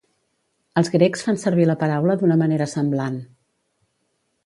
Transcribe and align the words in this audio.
Els 0.81 0.89
grecs 0.95 1.23
fan 1.27 1.37
servir 1.45 1.69
la 1.73 1.77
paraula 1.83 2.17
d'una 2.23 2.41
manera 2.43 2.71
semblant. 2.75 3.25